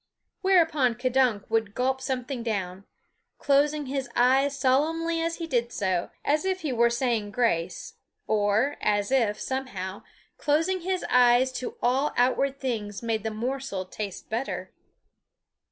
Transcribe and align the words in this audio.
Whereupon 0.41 0.95
K'dunk 0.95 1.47
would 1.47 1.75
gulp 1.75 2.01
something 2.01 2.41
down, 2.41 2.85
closing 3.37 3.85
his 3.85 4.09
eyes 4.15 4.57
solemnly 4.57 5.21
as 5.21 5.35
he 5.35 5.45
did 5.45 5.71
so, 5.71 6.09
as 6.25 6.43
if 6.43 6.61
he 6.61 6.73
were 6.73 6.89
saying 6.89 7.29
grace, 7.29 7.97
or 8.25 8.77
as 8.81 9.11
if, 9.11 9.39
somehow, 9.39 10.01
closing 10.39 10.79
his 10.81 11.05
eyes 11.07 11.51
to 11.51 11.77
all 11.83 12.13
outward 12.17 12.59
things 12.59 13.03
made 13.03 13.21
the 13.21 13.29
morsel 13.29 13.85
taste 13.85 14.27
better. 14.27 14.71